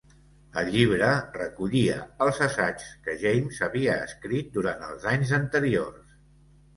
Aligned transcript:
El 0.59 0.69
llibre 0.75 1.09
recollia 1.33 1.97
els 2.25 2.39
assaigs 2.45 2.87
que 3.07 3.15
James 3.25 3.59
havia 3.67 3.99
escrit 4.07 4.49
durant 4.57 4.81
els 4.89 5.05
anys 5.13 5.35
anteriors. 5.39 6.17